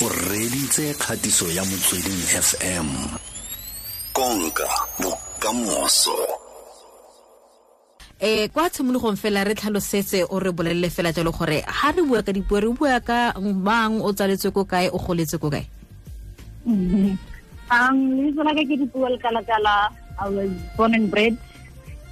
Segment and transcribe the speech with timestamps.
[0.00, 2.86] o reditse kgatiso ya motsweding fm
[4.12, 4.68] konka
[5.02, 6.14] bokamoso
[8.20, 12.22] eh kwa tshimologong fela re tlhalosetse o re bolelele fela jalo gore ha re bua
[12.22, 15.66] ka dipuo re bua ka mang o tsaletswe ko kae o goletse ko kae
[16.66, 17.18] um
[18.14, 21.34] lebitso la ka ke dipuo lekala-kala i was born and bred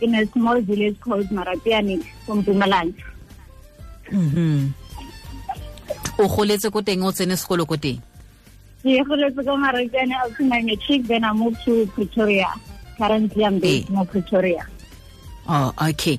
[0.00, 2.94] in a small village called marapiani from Mpumalanga.
[6.18, 8.00] O goletse ko teng o tsene sekolo ko teng?
[8.82, 12.48] Ke goletse ko marekane up to my matric then i moved to pretoria
[12.98, 13.94] currently i'm based Eh.
[14.00, 14.64] in pretoria.
[15.48, 16.18] Oh okay.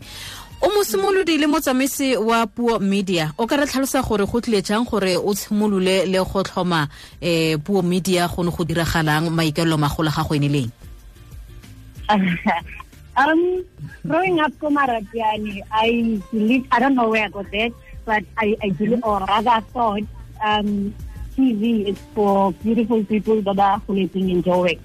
[0.61, 4.85] O mosimolodi le motsamaisi wa puo media o ka re tlhalosa gore go tlile jang
[4.85, 6.87] gore o tshimolole le go tlhoma
[7.21, 10.71] eh puo media go ne go diragalang maikalelo magolo ga go ene leng?
[13.17, 13.65] Um
[14.05, 17.73] growing up ko marapiane i believe i don't know where i got that
[18.07, 20.03] but i, I believe or rather thought
[20.51, 20.69] um
[21.35, 24.79] tv is for beautiful people that are living in Joburg.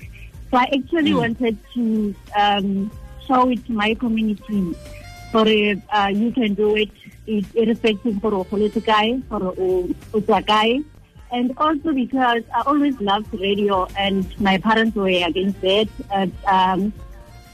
[0.51, 2.91] so i actually wanted to um
[3.27, 4.65] show it to my community
[5.33, 5.47] for
[5.99, 6.91] uh, you can do it
[7.27, 8.33] it irrespective for
[8.91, 9.69] kae for o
[10.15, 10.83] o tswa kae
[11.33, 15.89] and also because I always loved radio and my parents were against it.
[16.13, 16.93] And, um,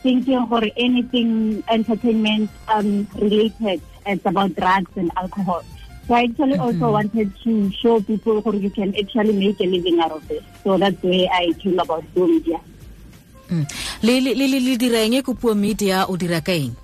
[0.09, 5.63] thinking for anything entertainment um, related, it's about drugs and alcohol.
[6.07, 10.01] So I actually also wanted to show people how you can actually make a living
[10.01, 10.43] out of this.
[10.65, 12.61] So that's where I came about Puo Media.
[13.49, 13.65] Mm.
[14.05, 16.77] le le le le dira eng ko media o dira ka eng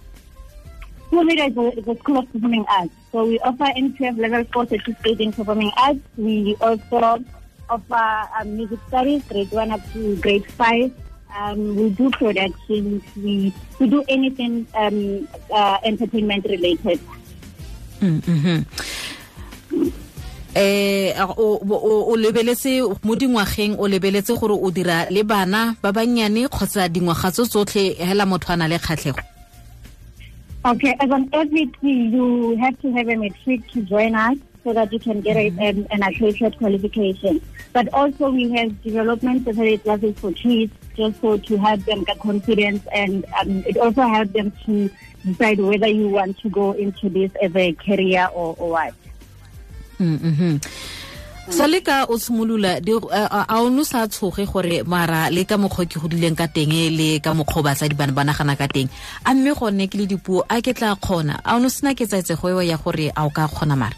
[1.10, 2.92] Puo Media is a, is a school of performing arts.
[3.12, 6.00] So we offer NQF level 4 certificate in performing arts.
[6.16, 7.24] We also
[7.68, 10.92] offer um, music studies, grade 1 up to grade 5.
[11.34, 13.02] Um, we do productions.
[13.16, 17.00] We, we do anything um, uh, entertainment related.
[18.00, 18.64] Mm, mhm.
[20.54, 26.86] eh o lebeletse mo dingwageng o lebeletse gore o dira le bana ba bannyane kgotsa
[26.88, 29.18] dingwaga tso tsotlhe hela motho a na le kgatlhego
[30.64, 34.92] Okay, as an FET, you have to have a matric to join us so that
[34.92, 37.40] you can get a, an, an accredited qualification.
[37.72, 42.18] But also we have development specialty classes for kids just so to help them get
[42.18, 44.90] confidence and um, it also helps them to
[45.24, 48.94] decide whether you want to go into this as a career or, or what.
[50.00, 50.60] Mm, mhm
[51.44, 55.44] sa le ka o tshimolola di- a a- o no sa tshoge gore mara le
[55.44, 58.64] ka mokgwa ke godileng ka teng le ka mokgwa o batsadi bana ba nagana ka
[58.66, 58.88] teng.
[59.28, 61.36] A mme gonne ke le dipuo a ke tla kgona.
[61.44, 63.92] A o no sena ke tsaetsego eo ya gore a o ka kgona mara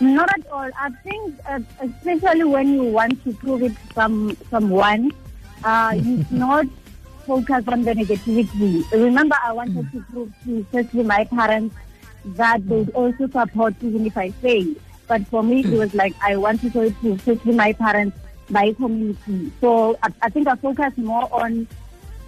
[0.00, 0.70] Not at all.
[0.78, 5.10] I think, uh, especially when you want to prove it to some someone,
[5.64, 6.66] uh, you not
[7.26, 8.90] focus on the negativity.
[8.92, 11.74] Remember, I wanted to prove to especially my parents
[12.24, 14.74] that they would also support even if I fail.
[15.08, 18.18] But for me, it was like I want to show it to especially my parents,
[18.50, 19.52] my community.
[19.60, 21.66] So I, I think I focus more on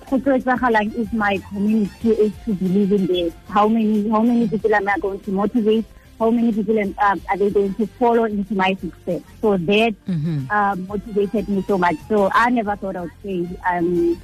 [0.08, 3.34] go tlo etsagalang if my community is to believe in this.
[3.48, 5.84] How many how many people am I going to motivate?
[6.18, 9.22] How many people am, uh, are they going to follow into my success?
[9.40, 10.50] So that Mhm.
[10.50, 11.96] uh, motivated me so much.
[12.08, 13.46] So I never thought I would fail.
[13.70, 14.20] Um,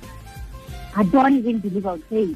[0.97, 2.35] I don't even believe I would fail.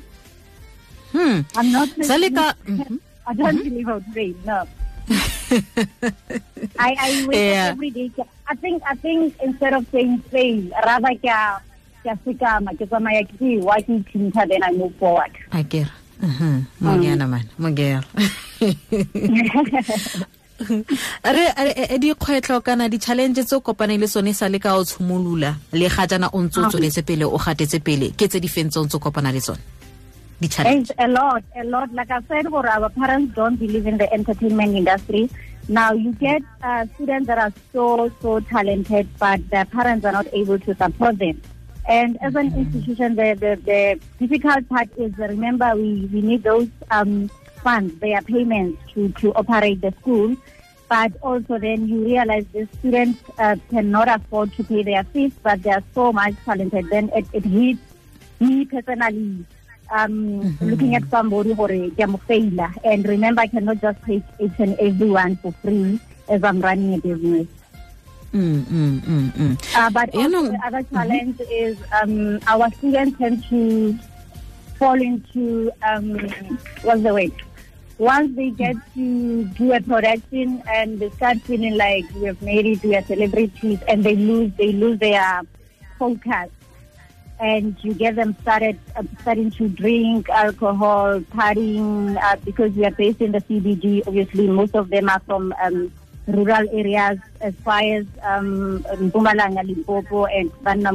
[1.12, 1.88] hmm I'm not.
[2.06, 2.98] sa le ka mhm.
[3.26, 4.34] I don't believe I would fail.
[4.44, 4.58] No.
[6.78, 7.66] I I wake Yeah.
[7.68, 8.12] up every day.
[8.46, 11.58] I think I think instead of saying fail, rather ka
[12.04, 15.32] ka sekama ke tsamaya ke see what ke thinta then I move forward.
[15.50, 15.64] a
[16.20, 16.64] kere Mhm.
[16.80, 18.02] mongena man mongera
[21.24, 24.82] re re- e- dikgwetlho kana di-challenge tse o kopaneng le tsone sa le ka o
[24.84, 28.48] tshimolola le ga jana o ntse o tsweletse pele o gatetse pele ke tse di
[28.48, 29.58] feng tse o ntse o kopana le tsone
[30.40, 31.90] di-challenge a lot, a lot.
[31.92, 35.28] Like I said, for our parents don't believe in the entertainment industry.
[35.68, 40.26] Now you get uh, students that are so so talented, but their parents are not
[40.32, 41.42] able to support them.
[41.88, 46.68] And as an institution, the the, the difficult part is remember we, we need those
[46.90, 47.30] um,
[47.64, 50.36] funds, their payments to to operate the school.
[50.88, 55.62] But also then you realize the students uh, cannot afford to pay their fees, but
[55.62, 56.88] they are so much talented.
[56.90, 57.80] Then it, it hits
[58.40, 59.44] me personally
[59.90, 62.72] um, looking at somebody who can failure.
[62.84, 66.98] And remember, I cannot just take each and everyone for free as I'm running a
[66.98, 67.48] business.
[68.32, 69.76] Mm, mm, mm, mm.
[69.76, 73.98] Uh, but You also know- the other challenge is um, our students tend to
[74.78, 76.18] fall into um,
[76.82, 77.32] what's the word?
[77.96, 82.64] Once they get to do a production and they start feeling like we have made
[82.66, 85.42] it, we are celebrities, and they lose they lose their
[85.98, 86.50] focus.
[87.40, 92.90] And you get them started uh, starting to drink alcohol, partying, uh, because we are
[92.92, 94.06] based in the CBD.
[94.06, 95.92] Obviously, most of them are from um,
[96.28, 100.92] rural areas as far as um Mpumalanga, Limpopo, and Banna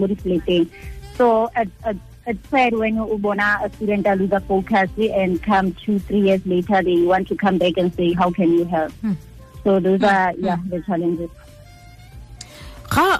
[1.17, 5.73] So at, at it's sad when you ubona a student lose a focus and come
[5.73, 8.91] two, three years later, they want to come back and say, how can you help?
[8.93, 9.13] Hmm.
[9.63, 10.05] So those hmm.
[10.05, 10.69] are, yeah, hmm.
[10.69, 11.29] the challenges.
[12.93, 13.17] ga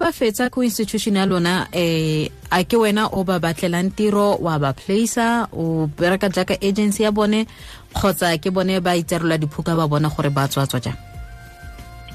[0.00, 4.56] ba fetsa ko institution ya lona eh a ke wena o ba batlelang tiro wa
[4.56, 7.44] ba placea o bereka jaaka agency ya bone
[7.92, 11.13] kgotsa ke bone ba itserola diphuka ba bona gore ba tswa tswa jang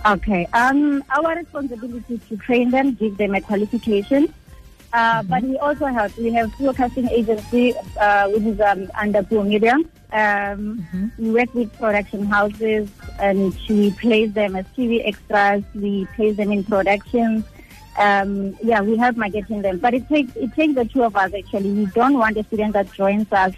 [0.05, 4.33] okay um our responsibility is to train them give them a qualification
[4.91, 5.29] uh, mm-hmm.
[5.29, 9.45] But we also have we have through casting agency, uh, which is um, under Puo
[9.45, 9.73] Media.
[9.73, 11.07] Um, mm-hmm.
[11.19, 15.63] We work with production houses and we place them as TV extras.
[15.75, 17.45] We place them in productions.
[17.99, 19.77] Um, yeah, we help marketing them.
[19.77, 21.71] But it takes it takes the two of us actually.
[21.71, 23.53] We don't want a student that joins us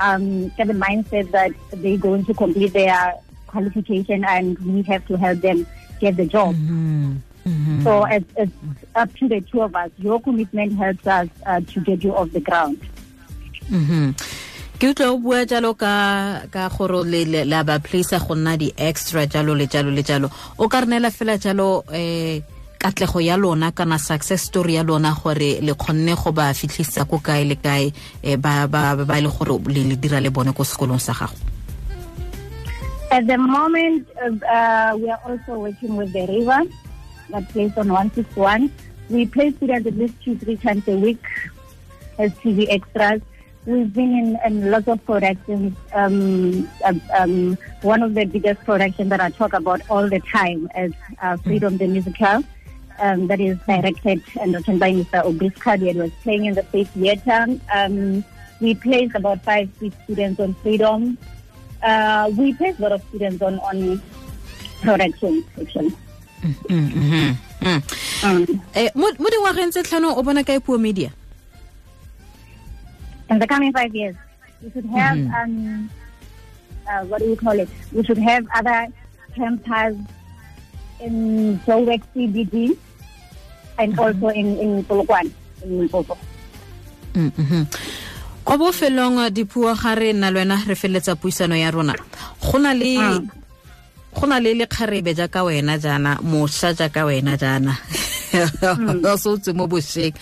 [0.00, 3.14] um, get the mindset that they're going to complete their
[3.46, 5.66] qualification and we have to help them
[6.02, 6.54] get the job.
[6.54, 7.16] Mm-hmm.
[7.46, 7.82] Mm-hmm.
[7.82, 8.52] So it's, it's,
[8.94, 9.90] up to the two of us.
[9.98, 12.78] Your commitment helps us uh, to get you off the ground.
[13.70, 14.10] Mm-hmm.
[14.82, 18.72] ke utlwa o bua jalo ka ka gore le la ba place go nna di
[18.74, 20.26] extra jalo le jalo le jalo
[20.58, 22.42] o ka rnela fela jalo eh
[22.82, 27.22] katlego ya lona kana success story ya lona gore le kgonne go ba fitlhisa ko
[27.22, 27.94] kae le kae
[28.26, 31.51] eh, ba ba ba le gore le dira le bone ko sekolong sa gago
[33.12, 36.62] At the moment, uh, we are also working with the river
[37.28, 38.72] that plays on 161.
[39.10, 41.22] We play students at least two, three times a week
[42.18, 43.20] as TV extras.
[43.66, 45.76] We've been in, in lots of productions.
[45.92, 46.70] Um,
[47.14, 51.36] um, one of the biggest productions that I talk about all the time is uh,
[51.36, 52.42] Freedom the Musical.
[52.98, 55.22] Um, that is directed and written by Mr.
[55.22, 55.88] Aubrey Sekhabi.
[55.90, 57.58] It was playing in the State Theatre.
[57.74, 58.24] Um,
[58.60, 61.18] we placed about five, six students on Freedom.
[61.82, 64.00] Uh, we placed a lot of students on, on
[64.82, 65.92] productions, actually.
[66.42, 67.32] Mm-hmm.
[68.74, 71.14] eh mo dingwageng tse tlhano o bona kae puo media
[73.30, 74.16] in the coming five years
[74.62, 75.38] we should have mm -hmm.
[75.38, 75.54] um
[76.90, 78.90] uh, what do you call it we should have other
[79.38, 79.94] campers
[80.98, 81.14] in
[81.62, 82.74] Joburg CBD
[83.78, 84.02] and mm -hmm.
[84.02, 85.30] also in in Polokwane
[85.62, 86.18] in Limpopo
[87.14, 87.62] mm -hmm.
[88.44, 91.94] Kwa bofelong dipuo ga re nna le wena re feleletsa puisano ya rona.
[92.42, 93.28] Go na le mm.
[94.14, 97.76] go na le lekgarebe jaaka wena jaana mošwa jaaka wena jaana.
[99.12, 100.14] O se o tse mo bošweng.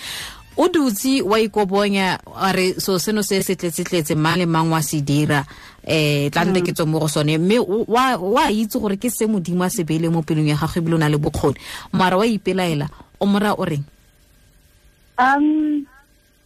[0.56, 4.82] O dutse wa ikobonya a re so seno se se tletse-tletse mang le mang wa
[4.82, 5.46] se dira.
[5.86, 7.38] Um tlante ke tswe mo go sone.
[7.38, 7.58] Mme
[7.88, 10.98] wa itse gore ke se modimo a se beele mo pelong ya gago ebile o
[10.98, 11.56] na le bokgoni.
[11.92, 12.90] Mara wa ipelaela
[13.20, 13.84] o mora o reng?
[15.18, 15.86] Um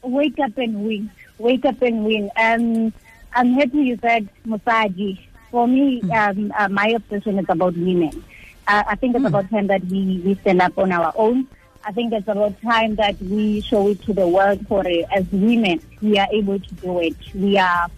[0.02, 2.92] wake up and win wake up and win um
[3.34, 5.18] i'm happy you said mosadi
[5.54, 6.10] for me, hmm.
[6.10, 8.24] um, uh, my obsession is about women.
[8.66, 9.28] Uh, I think it's mm.
[9.28, 11.46] about time that we, we stand up on our own.
[11.84, 15.06] I think it's about time that we show it to the world for it.
[15.14, 17.14] As women, we are able to do it.
[17.36, 17.88] We are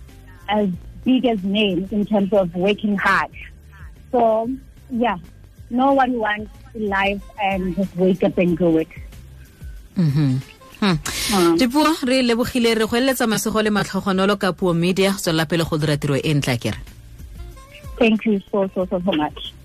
[0.51, 0.69] as
[1.03, 3.31] big as men in terms of working hard.
[4.13, 4.51] So,
[4.91, 5.17] yeah,
[5.71, 8.89] no one wants life and just wake up and do it.
[9.97, 10.37] Mm-hmm.
[10.87, 11.57] Hmm.
[11.59, 15.65] dipuo re lebogile re go eletsa masego le matlhogonolo ka puo media go tswelela pele
[15.65, 16.79] go dira tiro e ntla kere
[17.99, 19.57] Thank you so, so, so, so much.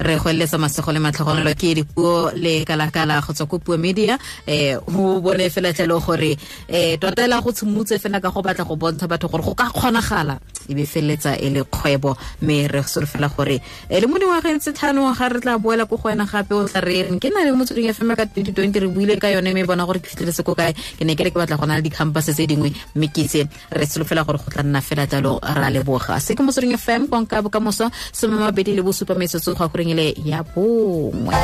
[0.00, 4.18] re go eletsa masego le matlhogonelo ke dipuo le kalakala go tswa ko puo media
[4.46, 6.36] eh go bone fela tlhelo gore
[6.68, 10.40] eh totela go tshimotse fela ka go batla go bontsha batho gore go ka kgonagala
[10.70, 12.16] e be feletsa e le kgwebo.
[12.42, 13.60] Mme re fela gore
[13.90, 16.66] e le mo dingwageng tse tlhano ga re tla boela ko go wena gape o
[16.68, 19.84] tla re ke na le motsweding fm ka 2020 re buile ka yone mme bona
[19.84, 20.72] gore ke fitlheletse ko kae.
[20.72, 22.70] Ke ne ke re ke batla go na le di-campus tse dingwe.
[22.94, 26.20] Mme ke itse re fela gore go tla nna fela jalo ra leboga.
[26.20, 30.42] Se ke motsweding fm konka bokamoso somemabedi le bosupa metsotso go a goreng ile ya
[30.42, 31.40] bongwe